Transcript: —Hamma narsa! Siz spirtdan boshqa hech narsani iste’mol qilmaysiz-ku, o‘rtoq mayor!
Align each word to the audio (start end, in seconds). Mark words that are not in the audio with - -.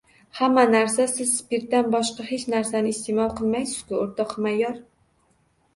—Hamma 0.37 0.61
narsa! 0.69 1.05
Siz 1.11 1.33
spirtdan 1.41 1.91
boshqa 1.97 2.25
hech 2.31 2.47
narsani 2.55 2.95
iste’mol 2.97 3.31
qilmaysiz-ku, 3.41 3.99
o‘rtoq 4.07 4.35
mayor! 4.49 4.83